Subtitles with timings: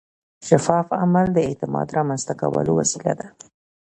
[0.47, 3.27] شفاف عمل د اعتماد رامنځته کولو وسیله ده.